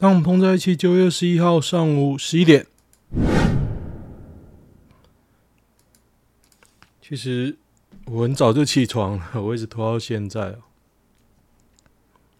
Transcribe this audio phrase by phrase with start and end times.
[0.00, 0.74] 让我们碰在一起。
[0.74, 2.66] 九月十一号上午十一点。
[7.02, 7.58] 其实
[8.06, 10.56] 我很早就起床了，我一直拖到现在。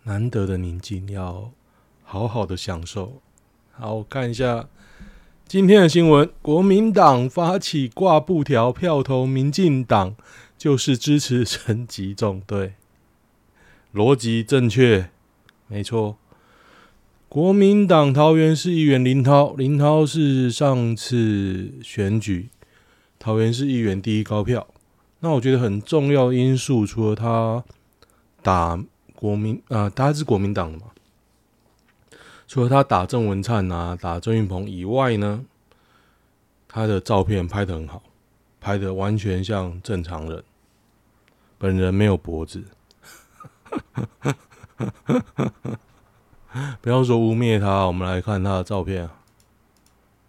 [0.04, 1.52] 难得的宁静，要
[2.02, 3.20] 好好的享受。
[3.72, 4.66] 好，我看一下
[5.46, 10.16] 今天的新闻：国民党发起挂布条，票投民进党，
[10.56, 12.40] 就是支持 陈吉仲。
[12.46, 12.72] 对，
[13.92, 15.10] 逻辑正确，
[15.66, 16.16] 没错。
[17.30, 22.50] 国民党桃园市议员林涛，林涛是上次选举
[23.20, 24.66] 桃园市议员第一高票。
[25.20, 27.62] 那我觉得很重要因素，除了他
[28.42, 28.82] 打
[29.14, 30.86] 国民啊，他是国民党的嘛，
[32.48, 35.44] 除了他打郑文灿啊，打郑运鹏以外呢，
[36.66, 38.02] 他的照片拍得很好，
[38.60, 40.42] 拍得完全像正常人，
[41.58, 42.64] 本人没有脖子。
[46.80, 49.16] 不要说污蔑他，我们来看他的照片啊。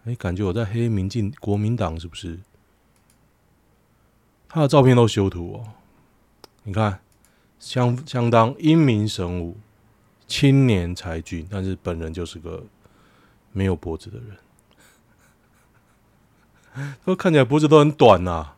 [0.05, 2.39] 哎，感觉我在黑民进国民党是不是？
[4.47, 5.63] 他的照片都修图哦，
[6.63, 6.99] 你看，
[7.59, 9.57] 相相当英明神武、
[10.27, 12.63] 青年才俊，但是本人就是个
[13.51, 14.37] 没有脖子的人。
[17.05, 18.57] 都看起来脖子都很短呐、啊，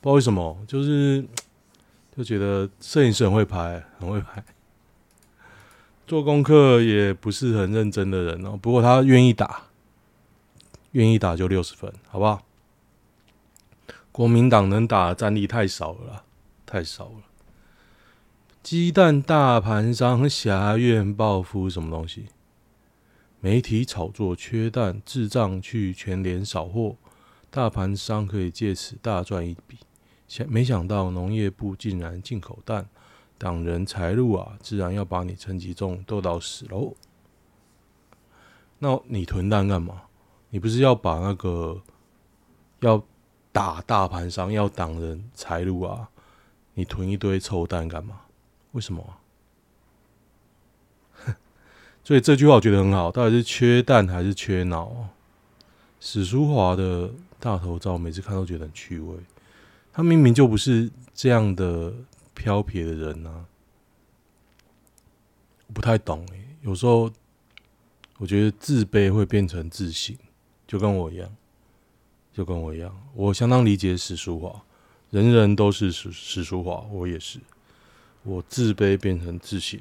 [0.00, 1.24] 不知道为什么，就是
[2.16, 4.44] 就觉得摄影师很会拍，很会拍。
[6.10, 9.66] 做功课也不是很认真的人哦，不过他愿意打，
[10.90, 12.42] 愿意打就六十分，好不好？
[14.10, 16.24] 国民党能打的战力太少了啦，
[16.66, 17.22] 太少了。
[18.60, 22.24] 鸡蛋大盘商挟怨报复什么东西？
[23.38, 26.96] 媒体炒作缺蛋，智障去全联扫货，
[27.52, 29.76] 大盘商可以借此大赚一笔。
[30.26, 32.88] 想没想到农业部竟然进口蛋。
[33.40, 36.94] 挡人财路啊，自然要把你趁机中斗到死喽。
[38.80, 40.02] 那你囤蛋干嘛？
[40.50, 41.80] 你不是要把那个
[42.80, 43.02] 要
[43.50, 46.10] 打大盘商，要挡人财路啊？
[46.74, 48.20] 你囤一堆臭蛋干嘛？
[48.72, 49.02] 为什么？
[52.04, 55.08] 所以这句话我觉得很好，到底是缺蛋还是缺脑？
[55.98, 59.16] 史书华的大头照，每次看都觉得很趣味。
[59.94, 61.94] 他明明就不是这样的。
[62.34, 63.46] 飘撇的人呢、
[65.72, 66.46] 不太懂诶。
[66.62, 67.10] 有时候
[68.18, 70.18] 我觉得自卑会变成自信，
[70.66, 71.34] 就跟我一样，
[72.32, 72.94] 就跟我一样。
[73.14, 74.62] 我相当理解史书华，
[75.10, 77.40] 人人都是史史书华，我也是。
[78.22, 79.80] 我自卑变成自信，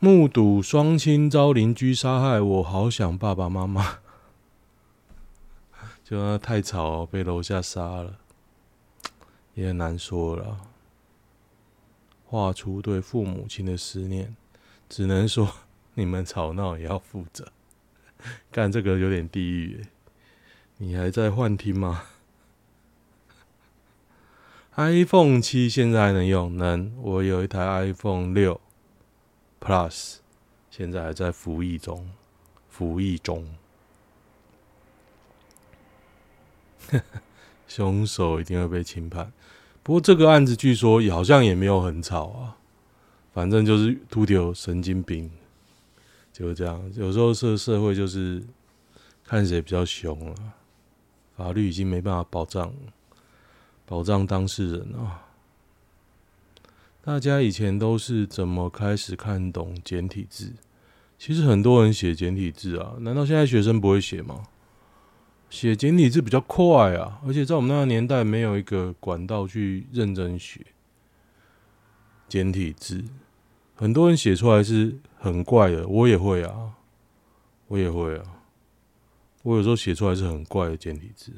[0.00, 4.00] 目睹双亲遭邻居杀害，我好想爸爸妈妈。
[6.02, 8.18] 就那太吵，被楼下杀了，
[9.54, 10.60] 也很难说了。
[12.36, 14.36] 画出对父母亲的思念，
[14.90, 15.50] 只能说
[15.94, 17.50] 你们吵闹也要负责。
[18.52, 19.86] 干这个有点地狱，
[20.76, 22.02] 你还在幻听吗
[24.74, 26.54] ？iPhone 七现在还能用？
[26.58, 26.94] 能。
[27.00, 28.60] 我有一台 iPhone 六
[29.58, 30.16] Plus，
[30.70, 32.10] 现在还在服役中，
[32.68, 33.48] 服役中。
[37.66, 39.32] 凶手一定会被轻判。
[39.86, 42.56] 不过这个案子据说也好像也没有很吵啊，
[43.32, 45.30] 反正就是秃头神经病，
[46.32, 46.90] 就是这样。
[46.96, 48.42] 有时候社社会就是
[49.24, 50.34] 看谁比较凶了，
[51.36, 52.74] 法律已经没办法保障
[53.84, 55.22] 保障当事人啊。
[57.00, 60.54] 大家以前都是怎么开始看懂简体字？
[61.16, 64.48] 其实很多人写简体字啊，难道现在学生不会写吗？
[65.48, 70.60] 写简体字比较快啊，而且在我们那个年代没有一个管道去认真学
[72.28, 73.04] 简体字，
[73.74, 75.86] 很多人写出来是很怪的。
[75.86, 76.74] 我也会啊，
[77.68, 78.24] 我也会啊，
[79.42, 81.32] 我有时候写出来是很怪的简体字。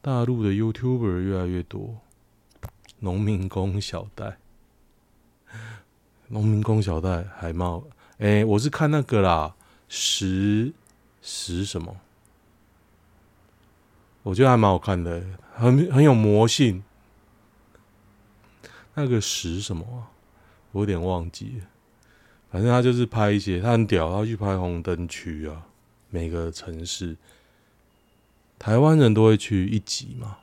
[0.00, 1.98] 大陆的 YouTuber 越来越多，
[3.00, 4.38] 农民工小戴，
[6.28, 7.84] 农民工小戴海贸，
[8.18, 9.54] 哎、我是看那个啦，
[9.88, 10.72] 十
[11.20, 11.96] 十什么？
[14.22, 15.22] 我觉得还蛮好看的，
[15.54, 16.82] 很很有魔性。
[18.94, 20.12] 那个石什么啊？
[20.72, 21.66] 我有点忘记了。
[22.50, 25.66] 反正他就是拍一些，他很屌，他去拍红灯区啊，
[26.10, 27.16] 每个城市，
[28.58, 30.36] 台湾人都会去一级嘛。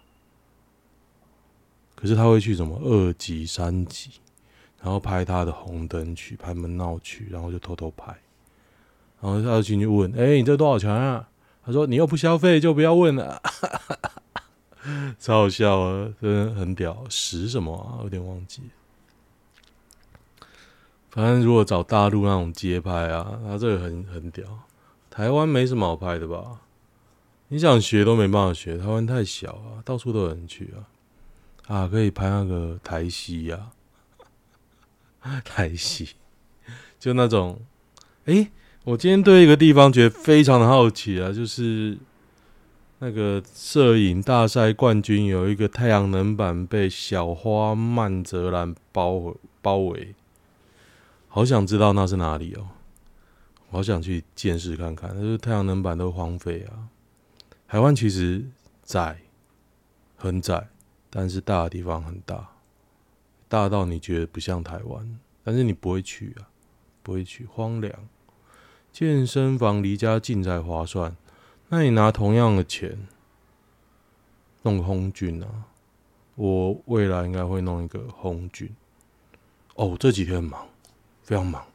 [1.95, 4.09] 可是他会去什么二级、三级，
[4.81, 8.07] 然后拍他的红灯区，拍门闹区，然后就偷偷拍。
[9.21, 11.29] 然后他就进去问：“哎、欸，你这多少钱啊？”
[11.65, 13.41] 他说：“你又不消费，就不要问了。
[15.19, 17.05] ”超好笑啊，真的很屌。
[17.09, 18.01] 十什么啊？
[18.03, 18.63] 有点忘记。
[21.11, 24.45] 反正如果找大陆那种街拍啊，他这个很很屌。
[25.09, 26.61] 台湾没什么好拍的吧？
[27.49, 30.87] 你想学都没办法学，台湾太小啊，到处都有人去啊。
[31.67, 33.71] 啊，可以拍那个台戏呀，
[35.43, 36.15] 台戏，
[36.99, 37.59] 就那种。
[38.25, 38.51] 诶，
[38.85, 41.97] 我今天对一个地方觉得非常的好奇啊，就是
[42.99, 50.15] 那个摄影大赛冠军有一个太阳能板被小花曼泽兰包包围，
[51.27, 52.69] 好想知道那是哪里哦。
[53.69, 56.89] 好想去见识看看，就是太阳能板都荒废啊。
[57.67, 58.43] 台湾其实
[58.83, 59.19] 窄，
[60.15, 60.69] 很窄，
[61.11, 62.49] 但是大的地方很大，
[63.47, 66.49] 大到你觉得不像台湾，但是你不会去啊，
[67.03, 67.93] 不会去，荒凉。
[68.99, 71.15] 健身房离家近才划算，
[71.69, 73.07] 那你拿同样的钱
[74.63, 75.47] 弄个红军啊？
[76.35, 78.69] 我未来应该会弄一个红军。
[79.75, 80.67] 哦，这几天忙，
[81.23, 81.65] 非常忙。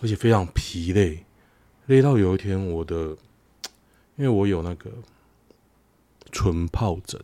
[0.00, 1.26] 而且非常疲累，
[1.84, 3.14] 累到有一天我的，
[4.16, 4.90] 因为我有那个
[6.32, 7.20] 唇疱疹，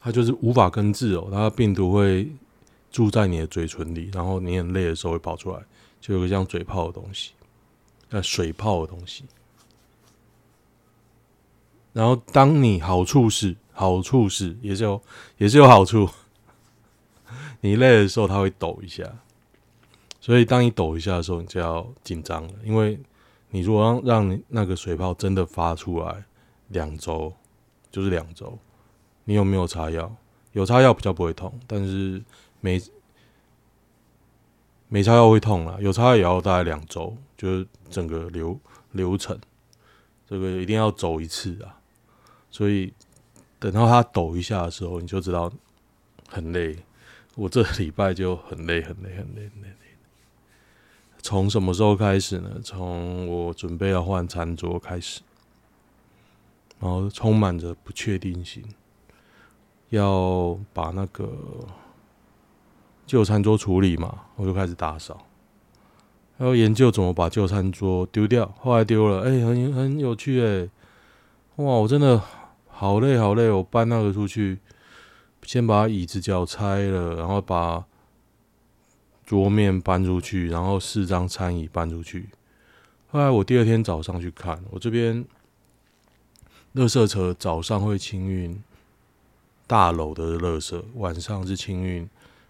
[0.00, 2.30] 它就是无法根治哦，它病毒会
[2.90, 5.62] 住在你的嘴唇里，然后你很累的时候会跑出来，
[6.04, 7.32] 就有个像嘴泡的东西，
[8.10, 9.24] 呃，水泡的东西。
[11.94, 15.00] 然后当你好处是，好处是也是有
[15.38, 16.06] 也是有好处，
[17.62, 19.10] 你累的时候它会抖一下。
[20.20, 23.00] 所以，当你抖一下的时候，你就要紧张了，因为
[23.48, 26.22] 你如果让让那个水泡真的发出来，
[26.68, 27.32] 两周
[27.90, 28.58] 就是两周。
[29.24, 30.14] 你有没有擦药？
[30.52, 32.22] 有擦药比较不会痛，但是
[32.60, 32.78] 没
[34.94, 35.76] 没擦药会痛啦。
[35.80, 38.56] 有擦药也要大概两周，就是整个流
[38.92, 39.36] 流程，
[40.24, 41.80] 这个一定要走一次啊。
[42.48, 42.94] 所以
[43.58, 45.52] 等到它抖一下的时候，你就知道
[46.28, 46.78] 很累。
[47.34, 49.68] 我这礼拜就很累，很累，很累，很累。
[51.20, 52.60] 从什么时候开始呢？
[52.62, 55.22] 从我准备要换餐桌开始，
[56.78, 58.62] 然后充满着不确定性，
[59.88, 61.28] 要把那个
[63.06, 65.26] 旧餐桌处理嘛，我就开始打扫，
[66.38, 68.54] 要研究怎么把旧餐桌丢掉。
[68.58, 70.70] 后来丢了，哎、很很有趣哎、欸，
[71.56, 72.20] 哇，我真的
[72.68, 74.58] 好累好累，我搬那个出去，
[75.42, 77.84] 先把椅子脚拆了，然后把。
[79.26, 82.28] 桌面搬出去，然后四张餐椅搬出去。
[83.10, 85.24] 后来我第二天早上去看，我这边
[86.74, 88.62] 垃圾车早上会清运
[89.66, 92.06] 大楼的垃圾，晚上是清运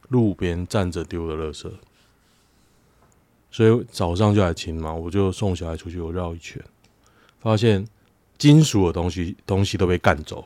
[0.08, 1.70] 路边站着丢的垃圾。
[3.50, 6.60] 所以早上就来清嘛，我就送小孩出去，我绕一圈，
[7.38, 7.86] 发现
[8.36, 10.44] 金属的东西东西都被干走，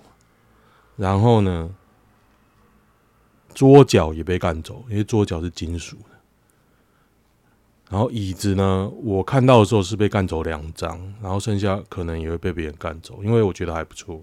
[0.96, 1.70] 然后呢，
[3.55, 6.19] 桌脚也被干走，因为桌脚是金属的。
[7.90, 14.22] 然后椅子呢，我看到的时候是被干走两张，然后剩下可能也会被别人干走，因为我觉得还不错。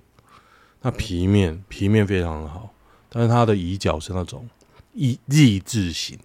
[0.81, 2.69] 那皮面皮面非常的好，
[3.09, 4.47] 但是它的椅脚是那种
[4.95, 6.17] 一立字型，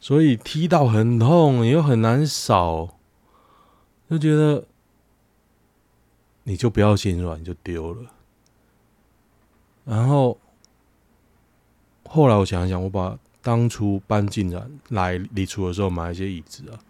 [0.00, 2.98] 所以踢到很痛，又很难扫，
[4.10, 4.66] 就觉得
[6.42, 8.10] 你就不要心软，就丢了。
[9.84, 10.40] 然后
[12.04, 13.16] 后来我想一想，我把。
[13.44, 16.80] 当初搬进来来离厨的时候，买一些椅子啊，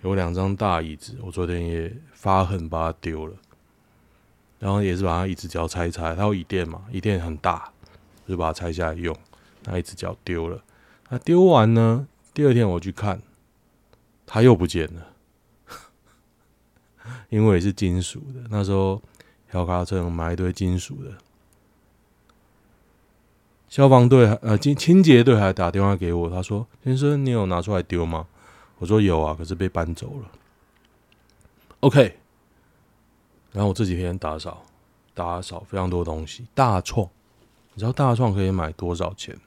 [0.00, 3.36] 有两张大椅子，我昨天也发狠把它丢了，
[4.58, 7.70] 然后也是把它椅子脚拆一拆，它有椅垫嘛，椅垫很大，
[8.26, 9.14] 就把它拆下来用，
[9.64, 10.62] 那一只脚丢了，
[11.08, 13.20] 那丢完呢，第二天我去看，
[14.26, 15.06] 它又不见了，
[17.28, 19.02] 因为是金属的，那时候
[19.52, 21.12] 小卡车买一堆金属的。
[23.68, 28.26] 消防队呃，清清洁队还打电话给我，他说：“先生，你有拿出来丢吗？”
[28.78, 30.32] 我说：“有啊，可是被搬走了。”
[31.78, 32.18] OK，
[33.52, 34.64] 然后我这几天打扫，
[35.14, 36.46] 打扫非常多东西。
[36.52, 37.08] 大创，
[37.74, 39.38] 你知道大创可以买多少钱？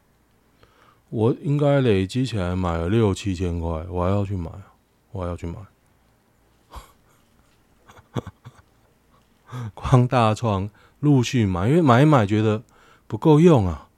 [1.14, 4.50] 我应该累积起来买了六七千块，我还要去买，
[5.12, 5.58] 我还要去买。
[9.76, 10.68] 光大创
[11.02, 12.64] 陆续买，因为买一买觉得
[13.06, 13.90] 不够用啊。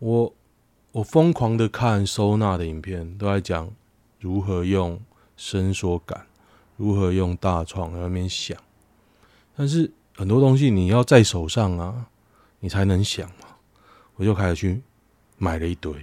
[0.00, 0.34] 我
[0.92, 3.70] 我疯狂的看收纳的影片，都在讲
[4.18, 5.00] 如何用
[5.38, 6.26] 伸缩杆，
[6.76, 8.54] 如何用大创在那边想。
[9.56, 12.08] 但是很多东西你要在手上啊，
[12.58, 13.46] 你才能想嘛。
[14.16, 14.82] 我就开始去
[15.38, 15.94] 买了一堆，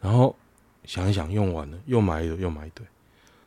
[0.00, 0.34] 然后
[0.84, 2.86] 想一想用完了，又买一堆，又买一堆，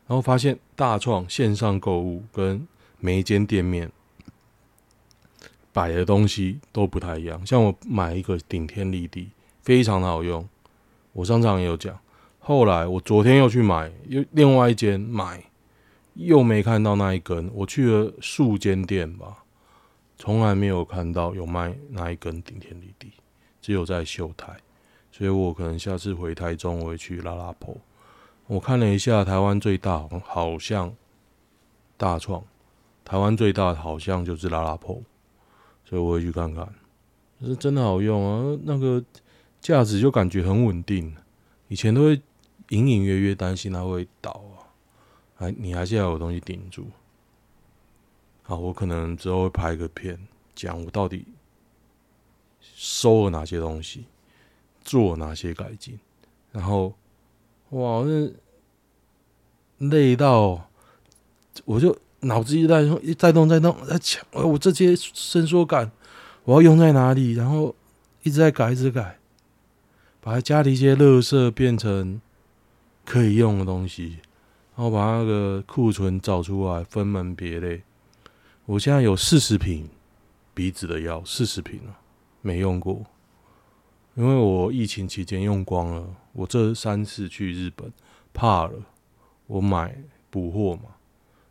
[0.08, 2.68] 然后发现大创线上购物跟
[3.00, 3.92] 每一间店面
[5.72, 7.46] 摆的东西都不太一样。
[7.46, 9.30] 像我买一个顶天立地。
[9.64, 10.50] 非常的好用，
[11.14, 11.96] 我上场也有讲。
[12.40, 15.44] 后来我昨天又去买，又另外一间买，
[16.16, 17.48] 又没看到那一根。
[17.54, 19.44] 我去了数间店吧，
[20.18, 23.12] 从来没有看到有卖那一根顶天立地，
[23.62, 24.58] 只有在秀台。
[25.22, 27.78] 所以我可能下次回台中，我会去拉拉坡。
[28.48, 30.92] 我看了一下，台湾最大好像
[31.96, 32.44] 大创，
[33.06, 35.00] 台湾最大好像就是拉拉破，
[35.86, 36.68] 所以我会去看看。
[37.44, 39.06] 是真的好用啊，那个
[39.60, 41.16] 架子就感觉很稳定。
[41.68, 42.20] 以前都会
[42.70, 44.74] 隐隐约约担心它会倒啊，
[45.36, 46.88] 还你还是要有东西顶住。
[48.42, 50.18] 好，我可能之后会拍个片，
[50.56, 51.28] 讲我到底
[52.60, 54.06] 收了哪些东西。
[54.92, 55.98] 做哪些改进？
[56.52, 56.94] 然后，
[57.70, 58.30] 哇，那
[59.90, 60.68] 累到
[61.64, 64.22] 我就脑子一在动，一在动，在动，在抢。
[64.34, 65.90] 我这些伸缩杆
[66.44, 67.32] 我要用在哪里？
[67.32, 67.74] 然后
[68.24, 69.18] 一直在改，一直改，
[70.20, 72.20] 把家里一些垃圾变成
[73.06, 74.18] 可以用的东西，
[74.76, 77.84] 然后把那个库存找出来，分门别类。
[78.66, 79.88] 我现在有四十瓶
[80.54, 81.98] 鼻子的药，四十瓶了，
[82.42, 83.06] 没用过。
[84.16, 87.92] 因为我疫情期间用光了，我这三次去日本
[88.34, 88.74] 怕了，
[89.48, 89.98] 我买
[90.30, 90.90] 补货嘛，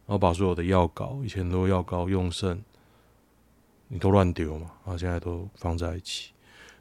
[0.06, 2.60] 然后把所有的药膏，以前都药膏用剩，
[3.88, 6.32] 你都乱丢嘛，然后现在都放在一起，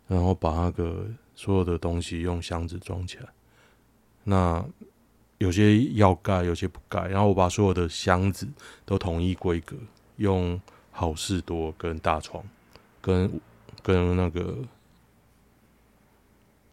[0.07, 3.29] 然后把那个所有的东西用箱子装起来。
[4.25, 4.63] 那
[5.37, 8.45] 有些要盖，有些不盖，然后我把所有的箱子
[8.85, 9.77] 都统一规格，
[10.17, 10.59] 用
[10.91, 12.43] 好事多跟大床，
[13.01, 13.31] 跟
[13.81, 14.57] 跟那个。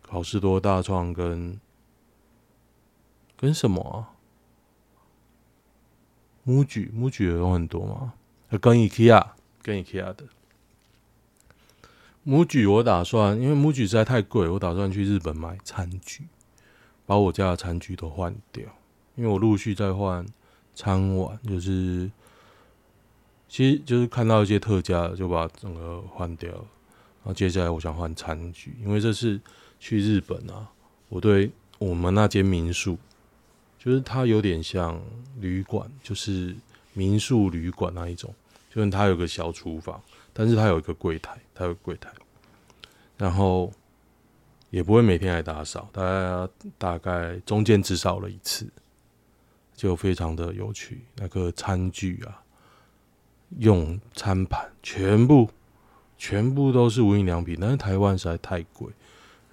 [0.09, 1.61] 好事多、大创跟
[3.37, 4.15] 跟什么啊
[6.47, 8.15] ？MUJI，MUJI 也有很多吗？
[8.61, 9.27] 跟 IKEA，
[9.63, 10.25] 跟 IKEA 的
[12.25, 16.29] MUJI，我打算，因为 MUJI 实在太贵，我打算去日本买餐具，
[17.05, 18.65] 把我家的餐具都换掉。
[19.17, 20.25] 因为我陆续在换
[20.75, 22.11] 餐碗，就是
[23.49, 26.51] 其实就是看到一些特价，就把整个换掉。
[26.53, 29.41] 然后接下来我想换餐具，因为这是。
[29.79, 30.69] 去日本啊，
[31.09, 32.99] 我对我们那间民宿，
[33.79, 35.01] 就是它有点像
[35.41, 36.55] 旅馆，就是
[36.93, 38.35] 民宿旅馆那一种，
[38.71, 40.01] 就是它有个小厨房，
[40.33, 42.11] 但是它有一个柜台，它有柜台，
[43.17, 43.73] 然后
[44.71, 48.67] 也不会每天来打扫，大概大概中间只扫了一次，
[49.75, 51.03] 就非常的有趣。
[51.17, 52.43] 那个餐具啊，
[53.59, 55.49] 用餐盘全部
[56.19, 58.89] 全部都是无印良品，但是台湾实在太贵。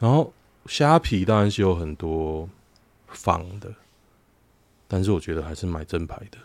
[0.03, 0.33] 然后
[0.65, 2.49] 虾皮当然是有很多
[3.07, 3.73] 仿的，
[4.85, 6.37] 但是我觉得还是买正牌的。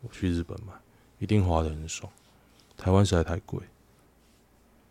[0.00, 0.72] 我去日本买，
[1.18, 2.08] 一定花的很爽。
[2.76, 3.58] 台湾实在太贵，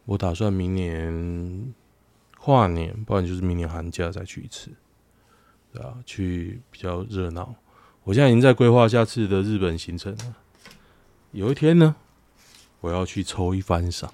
[0.03, 1.73] 我打算明年
[2.37, 4.69] 跨年，不然就是明年寒假再去一次，
[5.71, 7.55] 对啊，去比较热闹。
[8.03, 10.35] 我现在已经在规划下次的日本行程了。
[11.31, 11.95] 有一天呢，
[12.81, 14.13] 我要去抽一番赏。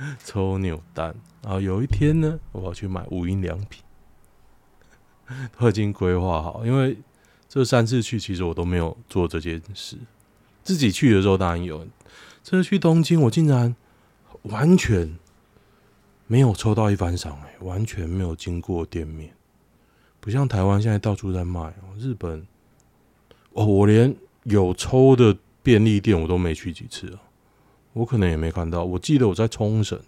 [0.24, 3.82] 抽扭蛋，然后有一天呢，我要去买无印良品，
[5.58, 6.64] 都已经规划好。
[6.64, 6.96] 因为
[7.48, 9.96] 这三次去，其实我都没有做这件事。
[10.62, 11.86] 自己去的时候当然有，
[12.42, 13.74] 这次去东京，我竟然
[14.42, 15.18] 完全
[16.26, 19.34] 没有抽到一番赏，哎，完全没有经过店面，
[20.20, 21.96] 不像台湾现在到处在卖哦。
[21.98, 22.46] 日本，
[23.52, 24.14] 哦，我连
[24.44, 27.20] 有抽的便利店我都没去几次啊。
[27.92, 30.00] 我可能也没看到，我记得我在冲绳，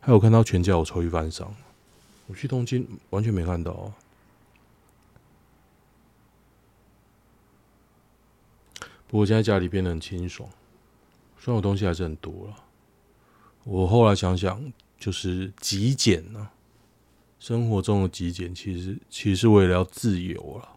[0.00, 1.54] 还有看到全家有抽一番赏。
[2.26, 3.94] 我去东京完全没看到啊。
[9.06, 10.48] 不过现在家里变得很清爽，
[11.38, 12.56] 虽然我东西还是很多了。
[13.64, 16.48] 我后来想想，就是极简呢，
[17.38, 20.68] 生活中的极简其实其实是为了要自由了，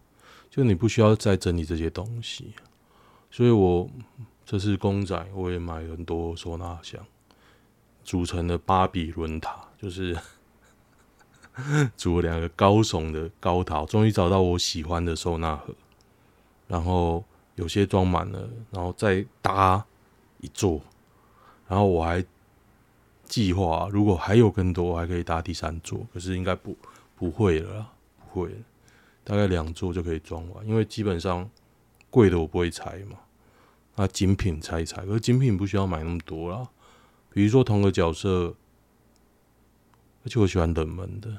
[0.49, 2.53] 就你不需要再整理这些东西，
[3.31, 3.89] 所以我。
[4.45, 6.99] 这是公仔，我也买很多收纳箱，
[8.03, 10.17] 组成的巴比伦塔，就是
[11.95, 15.73] 组了两个高耸的高塔，终于找到我喜欢的收纳盒。
[16.67, 17.23] 然后
[17.55, 19.85] 有些装满了，然后再搭
[20.39, 20.81] 一座。
[21.67, 22.23] 然后我还
[23.25, 26.05] 计划，如果还有更多，我还可以搭第三座。
[26.13, 26.77] 可是应该不
[27.15, 28.55] 不会了啦，不会了，
[29.23, 31.49] 大概两座就可以装完，因为基本上
[32.09, 33.17] 贵的我不会拆嘛。
[33.95, 36.69] 那精品猜一猜，可是精品不需要买那么多啦。
[37.33, 38.55] 比如说同个角色，
[40.23, 41.29] 而且我喜欢冷门的，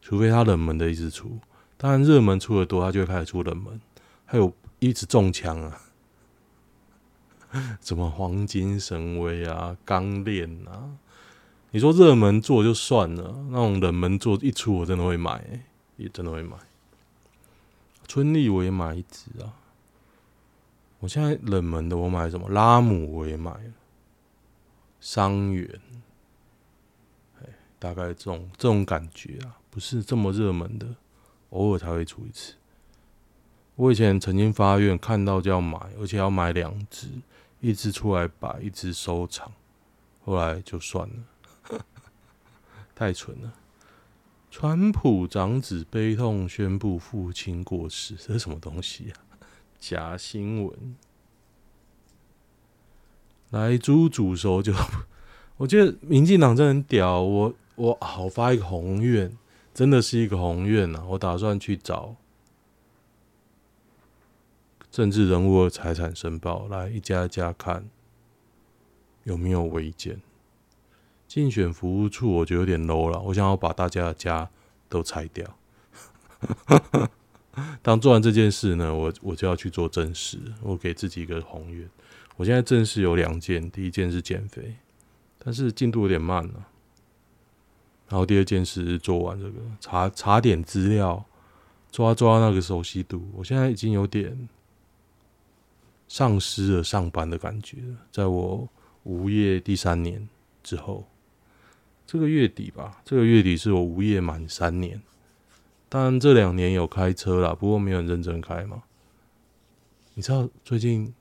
[0.00, 1.38] 除非他冷门的一直出。
[1.76, 3.80] 当然热门出的多，他就会开始出冷门。
[4.24, 5.80] 还有一直中枪啊，
[7.80, 10.90] 什么黄金神威啊、钢炼啊，
[11.70, 15.64] 你说热门做就算了，那种冷门做一出，我真的会买、欸，
[15.96, 16.56] 也真的会买。
[18.06, 19.54] 春丽我也买一只啊。
[21.02, 22.48] 我现在冷门的我买什么？
[22.48, 23.72] 拉姆我也买了，
[25.00, 25.68] 伤员，
[27.80, 30.86] 大概这种这种感觉啊，不是这么热门的，
[31.50, 32.54] 偶尔才会出一次。
[33.74, 37.08] 我以前曾经发愿看到就要买，而且要买两只，
[37.58, 39.50] 一只出来摆，一只收藏，
[40.24, 41.84] 后来就算了，
[42.94, 43.52] 太蠢了。
[44.52, 49.18] 川普长子悲痛宣布父亲过世，这是什么东西啊？
[49.82, 50.96] 假新闻。
[53.50, 54.72] 来猪煮熟就，
[55.58, 57.20] 我觉得民进党真的很屌。
[57.20, 59.36] 我我好发一个宏愿，
[59.74, 61.04] 真的是一个宏愿啊！
[61.08, 62.14] 我打算去找
[64.88, 67.90] 政治人物的财产申报，来一家一家看
[69.24, 70.22] 有没有违建。
[71.26, 74.48] 竞选服务处我觉得有点 low 了，我想要把大家的家
[74.88, 75.58] 都拆掉。
[77.82, 80.38] 当做完这件事呢，我我就要去做正事。
[80.62, 81.88] 我给自己一个宏愿。
[82.36, 84.74] 我现在正事有两件，第一件是减肥，
[85.38, 86.66] 但是进度有点慢了。
[88.08, 91.24] 然后第二件事是做完这个查查点资料，
[91.90, 93.28] 抓抓那个熟悉度。
[93.34, 94.48] 我现在已经有点
[96.08, 97.96] 丧失了上班的感觉了。
[98.10, 98.68] 在我
[99.02, 100.28] 无业第三年
[100.62, 101.06] 之后。
[102.04, 105.00] 这个月底吧，这个月底是我无业满三年。
[105.92, 108.82] 当然这两年有开车啦，不过没有很认真开嘛。
[110.14, 111.12] 你知道最近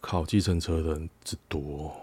[0.00, 1.94] 考计程车的人之多，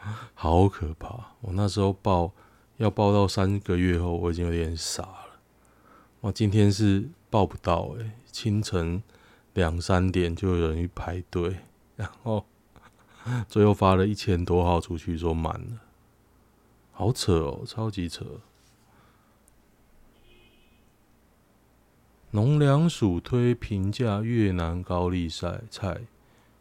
[0.34, 1.34] 好可怕！
[1.42, 2.32] 我那时候报
[2.78, 5.38] 要报到三个月后，我已经有点傻了。
[6.20, 9.00] 我今天是报不到哎、清晨
[9.54, 11.58] 两三点就有人去排队，
[11.94, 12.44] 然后。
[13.48, 15.78] 最后发了一千多号出去，说满了，
[17.00, 18.26] 好扯哦，超级扯。
[22.32, 26.02] 农粮署推平价越南高丽菜菜，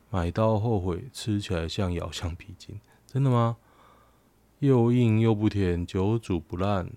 [0.10, 3.58] 买到后悔，吃起来像咬橡皮筋，真的吗？
[4.60, 6.90] 又硬又不甜，久煮不烂，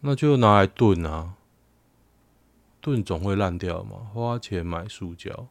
[0.00, 1.36] 那就拿来炖啊，
[2.82, 5.48] 炖总会烂掉嘛，花钱买塑胶。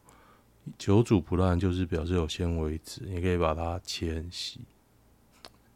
[0.78, 4.60] 久煮不烂，就是表示有纤维质，你可以把它切很细，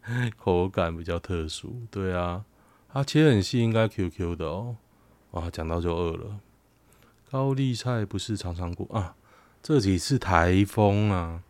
[0.37, 1.83] 口感比较特殊。
[1.91, 2.45] 对啊，
[2.93, 4.77] 它切很细，应该 QQ 的哦。
[5.33, 6.41] 哇，讲到就饿了。
[7.31, 9.17] 高丽菜不是常常过啊？
[9.63, 11.43] 这几次台风啊，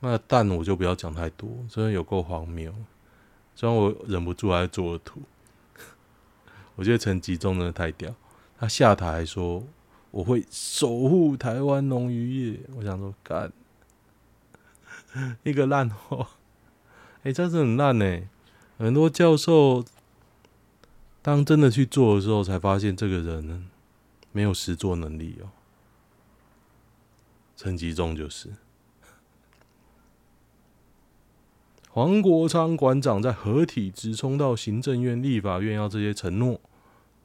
[0.00, 2.74] 那蛋我就不要讲太多，真的有够荒谬。
[3.54, 5.22] 虽然我忍不住还做了图，
[6.74, 8.14] 我觉得陈吉仲真的太屌，
[8.58, 9.62] 他下台说。
[10.12, 12.60] 我会守护台湾农渔业。
[12.74, 13.52] 我想说，干
[15.44, 16.26] 一个烂货，
[17.24, 18.20] 哎，真是很烂呢。
[18.78, 19.84] 很多教授
[21.22, 23.64] 当真的去做的时候，才发现这个人呢
[24.32, 25.48] 没有实作能力哦。
[27.56, 28.50] 陈吉仲就是
[31.90, 36.60] 黄国昌馆长在合体直冲到行政院、立法院要这些承诺。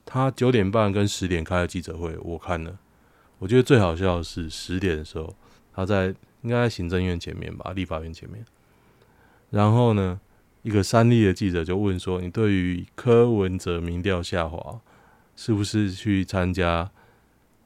[0.06, 2.80] 他九点半跟十点开了记者会，我看了。
[3.39, 5.36] 我觉得最好笑的是十点的时候，
[5.73, 8.45] 他在应该在行政院前面吧，立法院前面。
[9.49, 10.19] 然后呢，
[10.63, 14.80] 一个三立的记者就问说：“你对于柯文哲民调下滑，
[15.36, 16.89] 是不是去参加？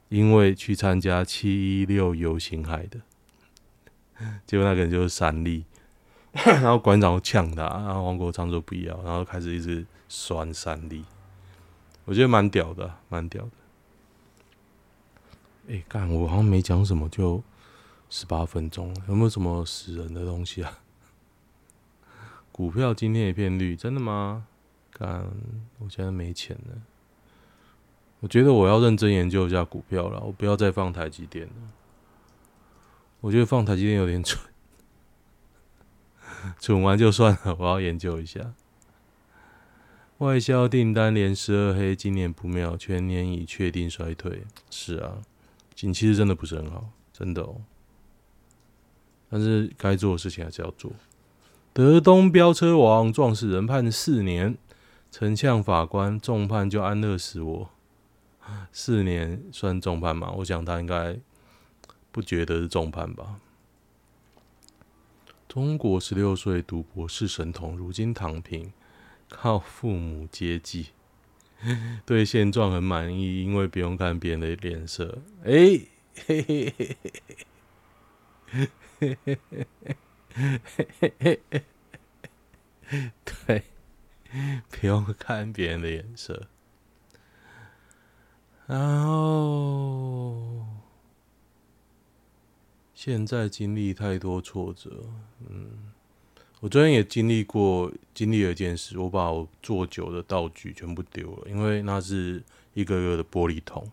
[0.08, 3.00] 因为去参加七一六游行海的？”
[4.46, 5.64] 结果那个人就是三立，
[6.32, 11.04] 然后馆长呛他，然后黄国昌说不要，然后开始一直酸三立。
[12.04, 13.50] 我觉得蛮屌的，蛮屌的。
[15.68, 17.42] 哎，干，我好像没讲什么，就
[18.18, 20.78] 十八分钟，有没有什么死人的东西啊？
[22.50, 24.46] 股票今天一片绿，真的吗？
[24.90, 25.30] 干，
[25.78, 26.80] 我现在没钱了。
[28.20, 31.52] 我觉得我要认真研究一下股票了，我不要再放台积电了。
[33.20, 34.42] 我觉得放台积电有点蠢，
[36.58, 38.54] 蠢完就算了，我要研究一下。
[40.18, 44.44] 外销订单连十二黑，今年不妙，全年已确定衰退。
[44.70, 45.18] 是啊，
[45.74, 47.60] 景气是真的不是很好，真的哦。
[49.36, 50.90] 但是该做的事情还是要做。
[51.74, 54.56] 德东飙车王撞死人判四年，
[55.10, 57.68] 丞相法官重判就安乐死我。
[58.72, 60.32] 四年算重判吗？
[60.38, 61.18] 我想他应该
[62.10, 63.38] 不觉得是重判吧。
[65.46, 68.72] 中国十六岁读博士神童，如今躺平，
[69.28, 70.86] 靠父母接济，
[72.06, 75.18] 对现状很满意，因为不用看别人的脸色。
[75.44, 75.52] 哎、
[76.24, 76.96] 嘿嘿嘿嘿
[78.50, 78.68] 嘿。
[83.24, 83.62] 对，
[84.70, 86.48] 不用看别人的眼色。
[88.66, 90.66] 然后，
[92.94, 95.04] 现在经历太多挫折，
[95.48, 95.92] 嗯。
[96.60, 103.92] 我昨天也经历过，经历了一件事，我把我做酒的道具全部丢了，因为那是一个个的玻璃桶。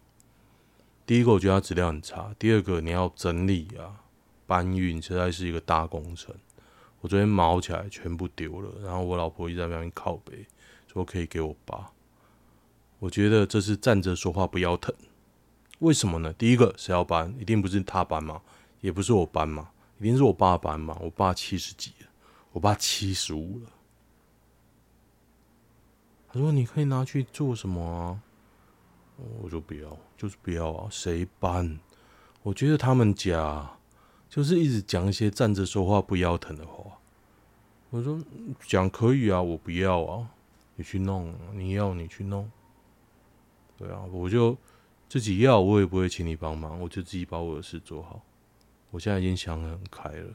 [1.05, 4.02] 第一个我觉得它质量很差，第二个你要整理啊、
[4.53, 6.35] 搬运，实在是一个大工程。
[7.01, 10.45] 我昨天毛起来全部丢了，然后我老婆一直在那边靠背，
[10.85, 11.91] 说可以给我拔。
[12.99, 14.93] 我觉得这是站着说话不腰疼，
[15.79, 16.31] 为什么呢？
[16.33, 17.33] 第一个谁要搬？
[17.39, 18.43] 一定不是他搬嘛，
[18.79, 20.95] 也不是我搬嘛，一定是我爸搬嘛。
[21.01, 22.07] 我爸七十几了。
[22.51, 23.71] 我爸七十五了，
[26.31, 28.21] 他说：“你可以拿去做什么啊？”
[29.41, 30.87] 我说：“不要，就是不要啊！
[30.91, 31.79] 谁搬？
[32.43, 33.71] 我觉得他们家
[34.33, 36.97] 就是一直讲一些站着说话不腰疼的话。”
[37.91, 38.19] 我说
[38.65, 40.27] ：“讲可以啊，我不要啊，
[40.75, 42.49] 你去弄，你要你去弄。”
[43.77, 44.57] 对啊，我就
[45.07, 48.23] 自己要，我也不会请你帮忙，我就自己把我的事做好。
[48.89, 50.33] 我现在已经想得很开了。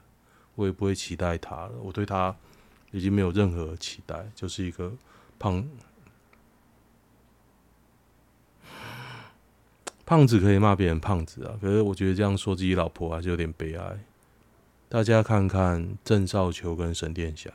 [0.55, 2.37] 我也不会期待他了，我对他
[2.93, 4.93] 已经没有任何期待，就是一个
[5.41, 5.69] 胖
[10.09, 13.99] 胖子可以骂别人胖子啊，可是我觉得这样说自己老婆还是有点悲哀。
[14.89, 17.51] 大家看看郑少秋跟沈殿霞，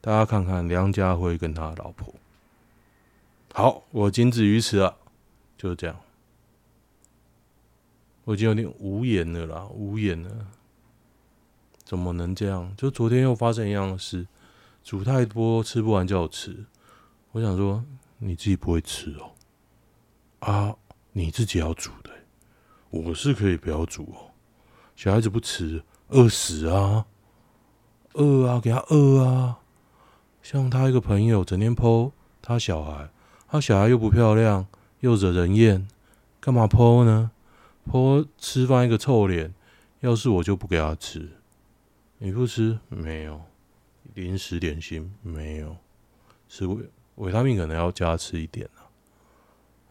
[0.00, 2.14] 大家看看梁家辉跟他老婆。
[3.52, 4.96] 好，我仅止于此了，
[5.56, 5.96] 就是这样。
[8.22, 10.46] 我已经有点无言了啦，无言了。
[11.82, 12.72] 怎么能这样？
[12.76, 14.28] 就昨天又发生一样的事，
[14.84, 16.66] 煮太多吃不完就要吃。
[17.32, 17.84] 我想说
[18.18, 19.32] 你自己不会吃哦，
[20.40, 20.76] 啊，
[21.12, 22.10] 你自己要煮的，
[22.90, 24.30] 我是可以不要煮哦。
[24.94, 27.06] 小孩子不吃，饿死啊，
[28.14, 29.58] 饿啊，给他饿啊。
[30.42, 33.10] 像他一个朋友整天剖他小孩，
[33.48, 34.66] 他小孩又不漂亮，
[35.00, 35.86] 又惹人厌，
[36.40, 37.30] 干嘛剖呢
[37.86, 39.52] 剖吃饭一个臭脸，
[40.00, 41.28] 要是我就不给他吃。
[42.18, 43.42] 你不吃没有？
[44.14, 45.76] 零食点心没有？
[46.48, 48.68] 吃维维他命可能要加吃一点。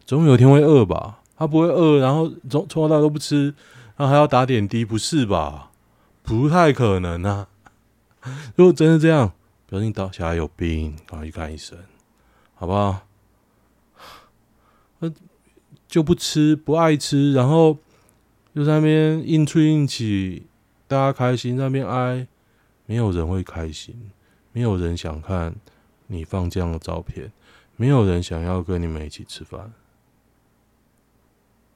[0.08, 1.20] 总有一天会饿吧？
[1.36, 3.54] 他不会饿，然后从从头到尾都不吃，
[3.98, 5.72] 然后还要打点滴，不是吧？
[6.24, 7.50] 不太可能啊！
[8.56, 9.34] 如果真的这样，
[9.67, 11.78] 表示你到小孩有病，赶快去看医生，
[12.56, 13.02] 好不好？
[15.00, 15.12] 那
[15.89, 17.78] 就不吃，不爱吃，然后
[18.56, 20.48] 就在那边硬吹硬气。
[20.88, 22.26] 大家开心在那边哀，
[22.86, 24.10] 没有人会开心，
[24.54, 25.54] 没有人想看
[26.08, 27.30] 你放这样的照片，
[27.76, 29.74] 没有人想要跟你们一起吃饭。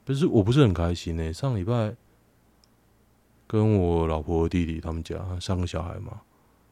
[0.03, 1.31] 不是，我不是很开心呢、欸。
[1.31, 1.95] 上礼拜
[3.47, 6.21] 跟我老婆弟弟他们家三个小孩嘛，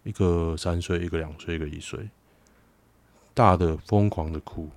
[0.04, 2.10] 一个三岁，一个两岁，一个一岁，
[3.34, 4.70] 大的疯狂的哭，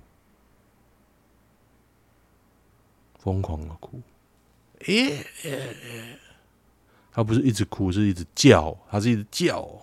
[3.17, 4.01] 疯狂的哭，
[4.85, 6.19] 欸欸
[7.11, 9.81] 他不是一直哭，是一直叫，他是一直叫。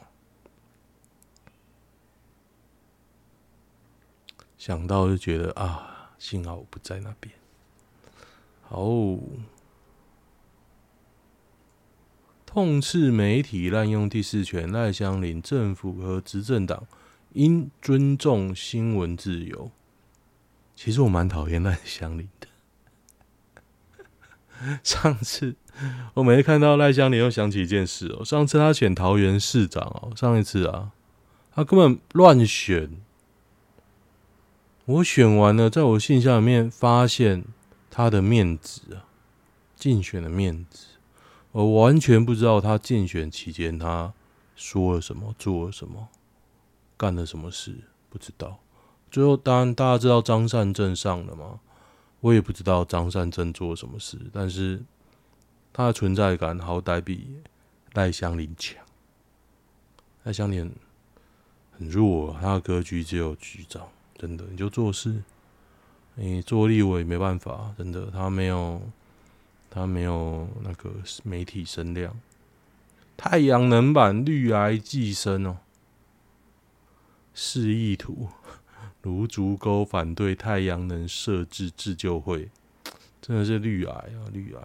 [4.59, 7.40] 想到就觉得啊，幸好我不在那边。
[8.71, 9.19] 哦，
[12.47, 16.87] 痛斥媒体滥用第四权，赖香林政府和执政党
[17.33, 19.71] 应尊重新闻自由。
[20.75, 22.49] 其实我蛮讨厌赖香林的。
[24.83, 25.57] 上次
[26.15, 28.25] 我每次看到赖香林，又想起一件事哦。
[28.25, 30.93] 上次他选桃园市长哦，上一次啊，
[31.55, 32.91] 他根本乱选。
[34.87, 37.45] 我选完了，在我信箱里面发现
[37.91, 39.05] 他的面子啊，
[39.77, 40.87] 竞选的面子，
[41.53, 44.13] 我完全不知道他竞选期间他
[44.55, 46.09] 说了什么，做了什么，
[46.97, 47.75] 干了什么事，
[48.09, 48.61] 不知道。
[49.11, 51.61] 最后当然大家知道张善政上了吗？
[52.21, 54.83] 我也不知道张善政做什么事，但是
[55.73, 57.41] 他的存在感好歹比
[57.95, 58.77] 赖香林强。
[60.25, 60.71] 赖香林
[61.73, 65.23] 很弱，他的格局只有局长，真的，你就做事，
[66.23, 68.83] 你做立委没办法，真的，他没有，
[69.71, 70.91] 他没有那个
[71.25, 72.15] 媒体声量。
[73.17, 75.57] 太阳能板绿癌寄生哦，
[77.33, 78.29] 示意图。
[79.01, 82.51] 卢竹沟反对太阳能设置自救会，
[83.23, 84.63] 真的是绿癌啊，绿癌。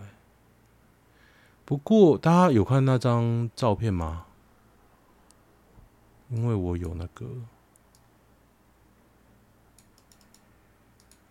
[1.64, 4.26] 不过大家有看那张照片吗？
[6.30, 7.26] 因为我有那个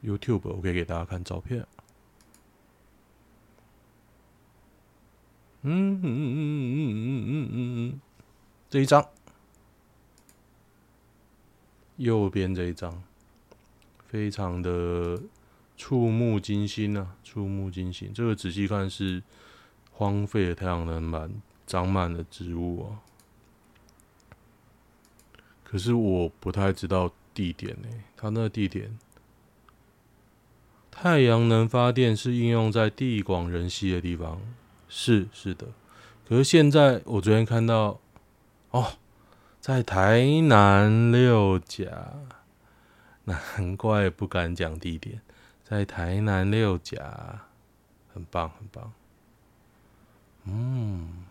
[0.05, 1.67] YouTube，我可以给大家看照片。
[5.63, 8.01] 嗯嗯嗯嗯嗯嗯嗯嗯，
[8.69, 9.09] 这一张，
[11.97, 13.03] 右边这一张，
[14.07, 15.23] 非常的
[15.77, 17.17] 触目惊心啊！
[17.25, 18.13] 触目惊心。
[18.13, 19.23] 这个仔细看是
[19.91, 21.33] 荒废的太阳能板，
[21.67, 23.01] 长满了植物啊。
[25.65, 28.97] 可是我不太知道地点呢、欸，它那地点，
[30.97, 34.41] 太阳能发电是应用在地广人稀的地方，
[34.89, 35.67] 是是的。
[36.27, 38.01] 可是现在我昨天看到，
[38.71, 38.95] 哦，
[39.61, 41.91] 在台南六甲，
[43.25, 45.21] 难怪不敢讲地点，
[45.63, 47.41] 在台南六甲，
[48.15, 48.93] 很棒很棒，
[50.45, 51.25] 嗯，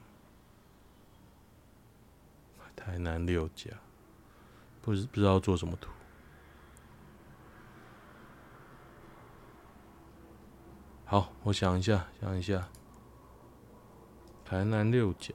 [2.75, 3.71] 台南六甲。
[4.81, 5.89] 不知不知道做什么图。
[11.13, 12.69] 好，我想一下，想一下。
[14.43, 15.31] 台南六甲，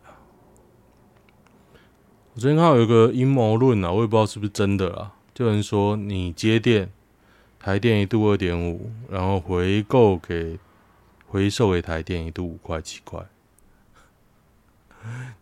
[2.34, 5.12] 我昨天看到有个阴谋论啊，我也不知道是不是真的啦。
[5.32, 6.90] 就有人说，你接电，
[7.60, 10.58] 台电一度二点五，然后回购给
[11.28, 13.24] 回收给台电一度五块七块。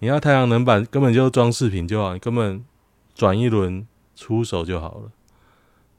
[0.00, 2.62] 你要太阳能板根本就是装饰品就好，你根本
[3.14, 3.88] 转一轮。
[4.14, 5.12] 出手就好了，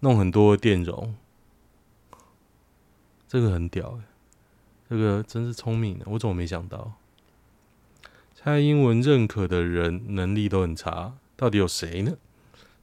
[0.02, 1.15] 弄很多电容，
[3.28, 4.06] 这个很屌哎，
[4.89, 6.93] 这个真是聪明的，我怎么没想到？
[8.34, 12.17] 蔡英文认可的人能力都很差，到底有谁呢？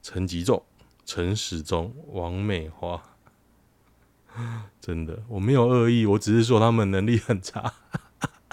[0.02, 0.62] 陈吉仲、
[1.06, 3.02] 陈时中、王美花，
[4.80, 7.72] 真的，我没有恶意，我只是说他们能力很差，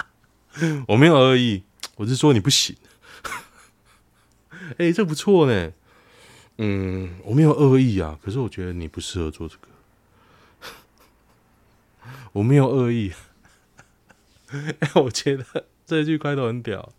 [0.87, 1.63] 我没有恶意，
[1.97, 2.75] 我是说你不行。
[4.77, 5.73] 哎、欸，这不错呢。
[6.57, 9.67] 嗯，我没有恶意啊，可是我觉得你不适合做这个。
[12.33, 13.11] 我没有恶意，
[14.79, 16.91] 哎、我觉得 这一句开头很屌。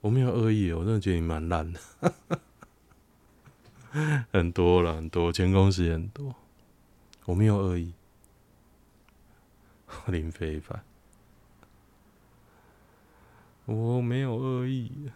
[0.00, 1.80] 我没有恶意，我真的觉得你蛮烂的。
[4.32, 6.34] 很多了，很多，前公司也很多。
[7.26, 7.92] 我没有恶意，
[10.06, 10.82] 林非凡，
[13.66, 15.10] 我没有恶意。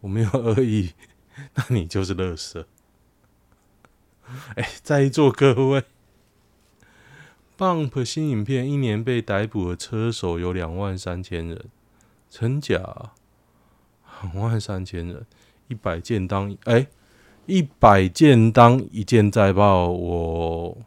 [0.00, 0.94] 我没有恶意，
[1.54, 2.66] 那你就是乐色。
[4.56, 5.84] 哎，在座各位
[7.60, 11.66] ，Bump 新影片，一年被逮捕的车手有两万三千人，
[12.30, 13.12] 真假？
[14.22, 15.26] 两万三千人，
[15.68, 16.86] 一百件当哎，
[17.44, 20.78] 一百件当一件再报，我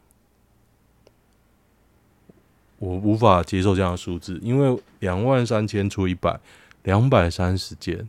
[2.80, 6.40] 我无法接受这样的数字，因为两万三千除一百，
[6.82, 8.08] 两百三十件。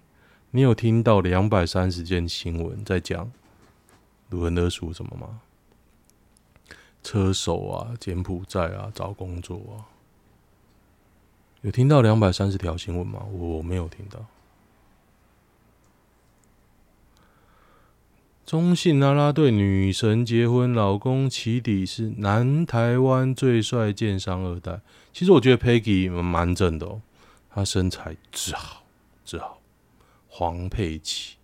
[0.49, 3.31] 你有听到两百三十件新闻在讲
[4.29, 5.41] 卢恩德属什么吗？
[7.05, 9.85] 车手啊，柬埔寨啊，找工作啊，
[11.61, 13.23] 有听到两百三十条新闻吗？
[13.31, 14.25] 我没有听到。
[18.43, 24.81] 中信啦啦队女神结婚，老公起底是南台湾最帅建商二代。
[25.13, 27.01] 其实我觉得 Peggy 蛮正的哦，
[27.51, 28.83] 她身材之好，
[29.23, 29.61] 之好。
[30.27, 31.35] 黄佩琪，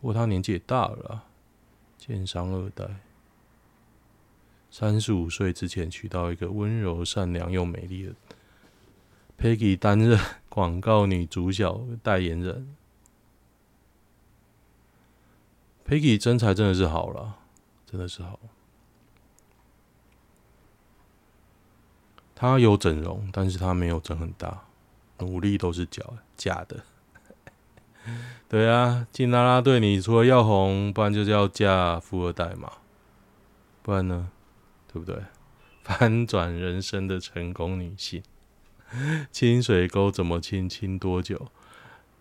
[0.00, 1.22] 不过他年纪也大了啦，
[1.98, 2.86] 建商二代，
[4.70, 8.14] 三十五岁之前娶到一个温柔善良又美丽的
[9.38, 12.76] Peggy，担任广告女主角代言人。
[15.86, 17.36] Peggy 身材真的是好了，
[17.84, 18.38] 真的是好。
[22.34, 24.62] 她有整容，但是她没有整很大，
[25.18, 26.02] 努力都是假
[26.36, 26.84] 假的。
[28.48, 32.72] 对啊，进啦啦队，你除了要红，不然就是要嫁富二代嘛，
[33.82, 34.30] 不然呢，
[34.92, 35.22] 对不对？
[35.84, 38.22] 翻转人生的成功女性，
[39.32, 40.68] 清水沟怎么清？
[40.68, 41.48] 清多久？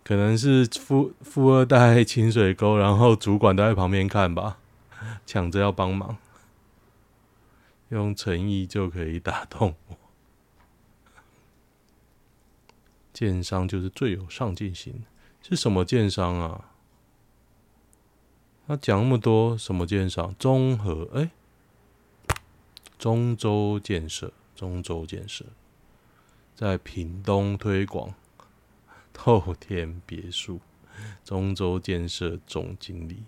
[0.03, 4.57] 可能是富富二代清水沟，然后主管都在旁边看吧，
[5.25, 6.17] 抢着要帮忙，
[7.89, 9.95] 用诚意就可以打动我。
[13.13, 15.03] 建商就是最有上进心。
[15.41, 16.71] 是什么建商啊？
[18.67, 20.33] 他讲那么多，什么建商？
[20.39, 21.29] 综合哎，
[22.99, 25.45] 中州建设，中州建设
[26.53, 28.13] 在屏东推广
[29.13, 30.59] 透天别墅，
[31.23, 33.23] 中州建设总经理，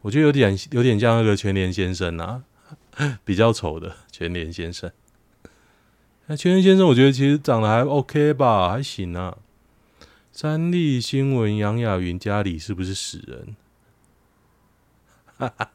[0.00, 2.42] 我觉得有点有点像那个全联先生啊，
[3.24, 4.90] 比较丑的全联先生。
[6.26, 9.38] 那全联先生，我觉得其实长得还 OK 吧，还行啊。
[10.32, 13.56] 三立新闻，杨雅云家里是不是死人？
[15.36, 15.70] 哈 哈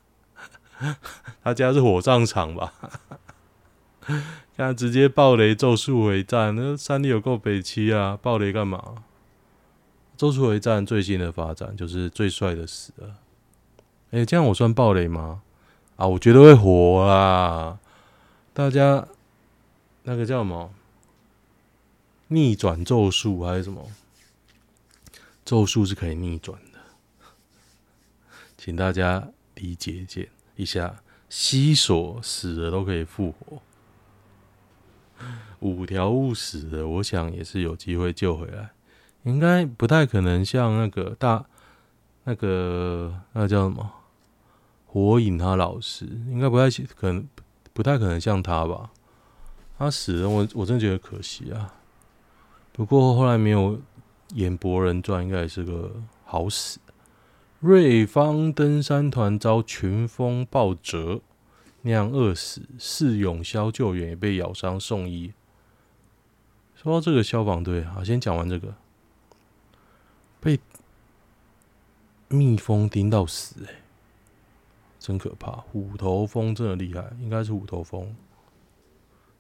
[1.44, 2.74] 他家是火葬场吧？
[4.58, 8.18] 看直接爆雷，咒术回战那三 D 有够北七啊！
[8.22, 9.04] 爆雷干嘛？
[10.18, 13.16] 咒术回战最新的发展就是最帅的死了。
[14.12, 15.42] 哎、欸，这样我算爆雷吗？
[15.96, 17.80] 啊，我觉得会火啊！
[18.54, 19.08] 大家
[20.04, 20.74] 那个叫什么？
[22.28, 23.90] 逆转咒术还是什么？
[25.44, 26.80] 咒术是可以逆转的，
[28.58, 30.22] 请大家理解一下
[30.56, 31.02] 一下。
[31.34, 33.62] 西索死了都可以复活，
[35.62, 38.72] 五条悟死了，我想也是有机会救回来。
[39.24, 41.46] 应该不太可能像那个大
[42.26, 43.90] 那个那叫什么
[44.86, 47.26] 火影他老师，应该不太可能，
[47.72, 48.92] 不太可能像他吧？
[49.78, 51.74] 他死了，我我真的觉得可惜啊。
[52.74, 53.80] 不过后来没有
[54.34, 55.90] 演《博人传》，应该也是个
[56.26, 56.78] 好死。
[57.62, 61.22] 瑞芳登山团遭群蜂暴蛰，
[61.84, 65.32] 酿饿死，四永消救援也被咬伤送医。
[66.74, 68.74] 说到这个消防队啊，先讲完这个。
[70.40, 70.60] 被
[72.30, 73.76] 蜜蜂叮到死，欸，
[74.98, 75.52] 真可怕！
[75.52, 78.16] 虎头蜂真的厉害，应该是虎头蜂。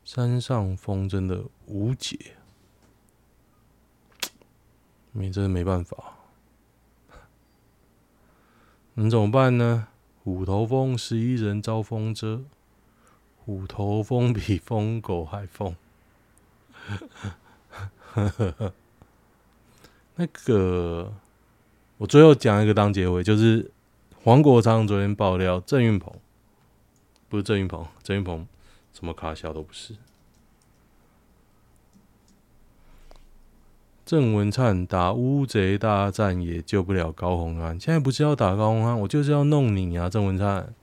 [0.06, 2.36] 山上蜂真的无解，
[5.12, 6.20] 你真的没办法。
[8.96, 9.88] 能怎么办呢？
[10.24, 12.44] 虎头蜂十一人遭蜂蛰，
[13.44, 15.76] 虎头蜂比疯狗还疯。
[20.16, 21.12] 那个，
[21.98, 23.72] 我最后讲一个当结尾，就是
[24.24, 26.14] 黄国昌昨天爆料郑运鹏，
[27.28, 28.48] 不是郑运鹏，郑运鹏
[28.94, 29.96] 什么卡小都不是。
[34.12, 40.74] 郑文灿打乌贼大战也救不了高虹安，现在不是要打高虹安，我就是要弄你啊，郑文灿。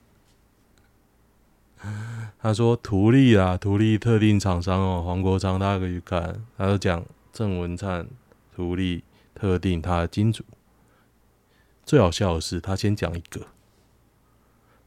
[2.41, 8.07] 他说图利啊，图利特定厂商哦，黄国昌大家可以看，他就讲郑文灿
[8.55, 9.03] 图利。
[9.35, 10.43] 特定他的金主，
[11.85, 13.41] 最好笑的是，他先讲一个，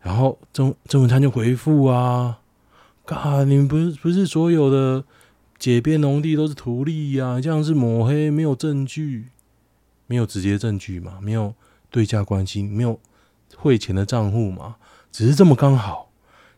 [0.01, 2.41] 然后郑郑文灿就回复啊，
[3.07, 5.05] 嘎，你们不是不是所有的
[5.63, 7.41] 解编农地都是图利呀？
[7.41, 9.29] 这样是抹黑，没有证据，
[10.09, 11.55] 没有直接证据嘛，没有
[11.89, 12.99] 对价关系，没有
[13.55, 14.75] 汇钱的账户嘛，
[15.13, 16.11] 只是这么刚好，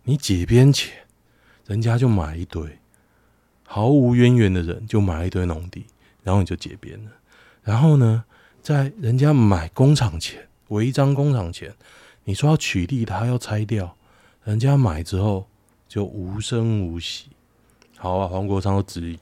[0.04, 0.90] 你解编前，
[1.66, 2.78] 人家就买一堆，
[3.66, 5.84] 毫无渊源的人就买一堆农地，
[6.22, 7.10] 然后你就解编了。
[7.62, 8.24] 然后呢，
[8.62, 11.74] 在人家买工厂前，违章工厂前，
[12.24, 13.98] 你说要取缔他，要拆掉，
[14.44, 15.46] 人家买之后
[15.86, 17.26] 就无声无息。
[18.04, 19.18] 好啊，黄国昌都质疑，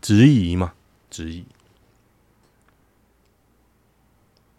[0.00, 0.72] 质疑嘛，
[1.08, 1.44] 质疑。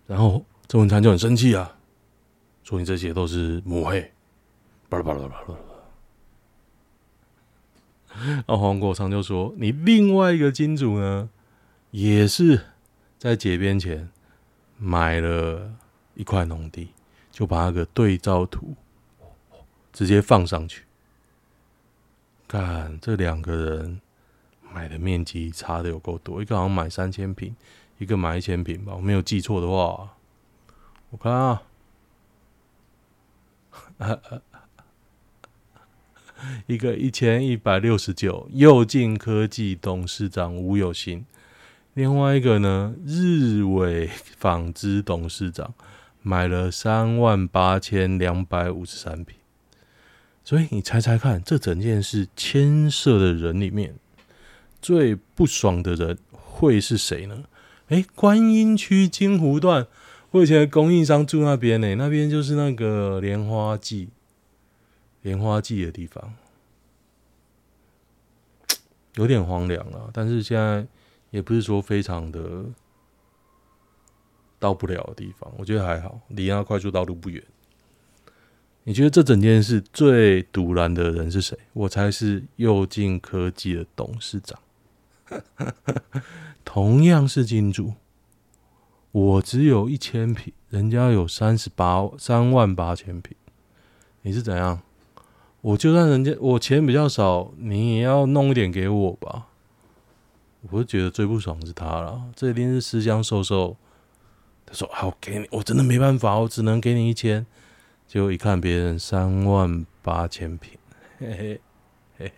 [0.07, 1.75] 然后郑文灿就很生气啊，
[2.63, 4.09] 说你这些都是抹黑，
[4.87, 5.57] 巴拉巴拉巴拉。
[8.23, 11.29] 然后黄国昌就说，你另外一个金主呢，
[11.89, 12.67] 也是。
[13.19, 14.09] 在解编前
[14.77, 15.73] 买了
[16.15, 16.91] 一块农地，
[17.31, 18.73] 就把那个对照图
[19.91, 20.85] 直接放上去。
[22.51, 24.01] 看这两个人
[24.73, 27.55] 买的面积差的有够多，一个好像买三千平，
[27.97, 30.17] 一个买一千平吧，我没有记错的话。
[31.11, 31.61] 我看啊，
[36.67, 41.25] 一个一千一百六十九，祐进科技董事长吴有新。
[41.93, 45.73] 另外一个呢，日伟纺织董事长
[46.21, 49.37] 买了三万八千两百五十三坪，
[50.43, 53.95] 所以你猜猜看，这整件事牵涉的人里面
[54.82, 57.45] 最不爽的人会是谁呢？
[57.88, 59.88] 哎，观音区金湖段，
[60.32, 64.10] 我以前的供应商住那边呢，那边就是那个莲花季，
[65.21, 66.34] 莲花季的地方，
[69.15, 70.88] 有点荒凉了，但是现在。
[71.32, 72.65] 也不是说非常的
[74.60, 77.41] 到不了的地方，我觉得还好，离那快速道路不远。
[78.84, 81.56] 你觉得这整件事最赌烂的人是谁？
[81.73, 84.60] 我猜是祐进科技的董事长。
[86.65, 87.94] 同样是金主，
[89.12, 93.36] 我只有一千匹，人家有三十八三万八千匹，
[94.23, 94.82] 你是怎样？
[95.62, 99.48] 我就算人家我钱比较少，你也要弄一点给我吧。
[100.71, 103.77] 我是觉得最不爽是他了，这一定是私相授受。
[104.65, 107.46] 他说：“好，给你，我真的没办法，我只能给你一千。”
[108.12, 110.77] 就一看别人三万八千平，
[111.17, 111.62] 嘿嘿
[112.17, 112.33] 嘿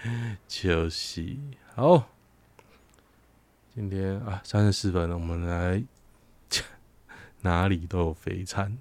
[0.00, 1.36] 嘿，就是
[1.74, 2.06] 好。
[3.74, 5.82] 今天啊，三十四分了，我们来
[7.42, 8.78] 哪里都有肥餐，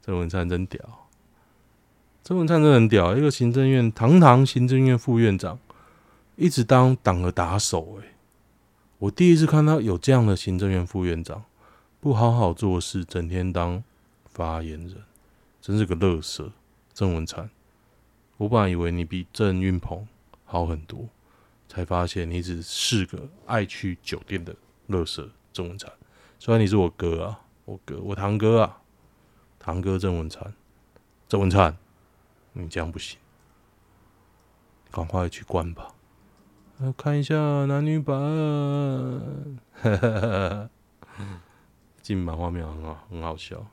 [0.00, 0.80] 这文灿真屌。
[2.22, 5.58] 郑文灿真很屌，一个行政院堂堂行政院副院长，
[6.36, 7.98] 一直当党的打手。
[8.00, 8.14] 诶，
[8.96, 11.44] 我第一次看到有这样的行政院副院长，
[12.00, 13.84] 不好好做事，整天当
[14.30, 15.02] 发言人，
[15.60, 16.52] 真是个乐色。
[16.92, 17.48] 郑文灿，
[18.36, 20.06] 我本来以为你比郑运鹏
[20.44, 21.08] 好很多，
[21.68, 24.54] 才发现你只是个爱去酒店的
[24.88, 25.30] 乐色。
[25.52, 25.90] 郑文灿，
[26.38, 28.82] 虽然你是我哥啊，我哥，我堂哥啊，
[29.58, 30.52] 堂哥郑文灿，
[31.28, 31.76] 郑文灿。
[32.52, 33.16] 你这样不行，
[34.90, 35.94] 赶快去关吧。
[36.96, 38.18] 看一下男女版，
[39.72, 40.70] 哈哈哈，
[42.02, 43.64] 进版画面很好，很好笑。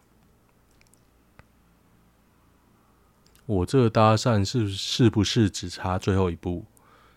[3.48, 6.66] 我这搭讪是是不是只差最后一步？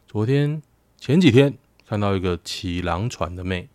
[0.07, 0.63] 昨天
[0.97, 3.69] 前几天看到一个骑狼船的妹，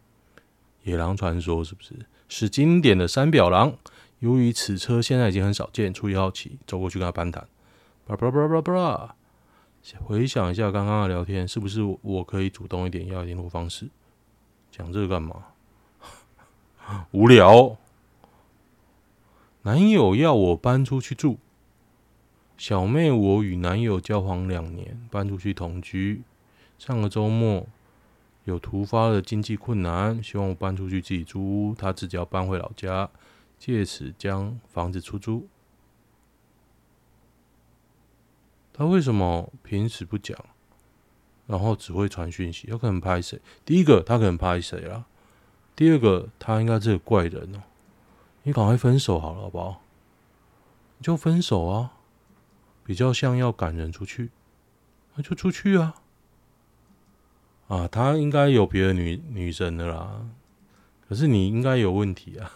[0.84, 1.94] 野狼传说是不是？
[2.30, 3.76] 是经典的三表狼。
[4.20, 7.46] 由于此车现在已经很少见，出于好奇走过去跟他攀谈。
[8.06, 9.16] 巴拉巴拉巴拉巴拉，
[10.02, 13.90] 回想一下刚刚的聊天，是不是我可以主动一点要联络方式？
[14.72, 15.48] 讲这个干嘛？
[17.12, 17.76] 无聊。
[19.64, 21.40] 男友要我搬出去住，
[22.58, 26.24] 小妹，我与男友交往两年，搬出去同居。
[26.78, 27.68] 上个周末
[28.46, 33.10] 有突发的经济困难，希望我搬出去自己租屋，他自己要搬回老家，
[33.60, 35.48] 借此将房子出租。
[38.74, 40.38] 他为什么平时不讲，
[41.48, 42.68] 然后只会传讯息？
[42.68, 43.40] 有可能拍谁？
[43.64, 45.06] 第一个，他可能拍谁啦？
[45.76, 47.64] 第二个，他应该是个怪人哦。
[48.44, 49.82] 你赶快分手好了，好不好？
[50.98, 51.95] 你就分手啊，
[52.86, 54.30] 比较像要赶人出去，
[55.16, 55.96] 那就出去啊。
[57.68, 60.22] 啊，他应该有别的女女生的啦。
[61.10, 62.52] 可是你应该有问题啊，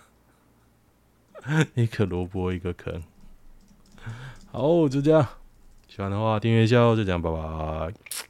[1.74, 3.02] 一个萝卜一个坑。
[4.52, 5.28] 好，就这样。
[5.88, 6.96] 喜欢的话，订阅一下哦。
[6.96, 8.29] 就这样，拜拜。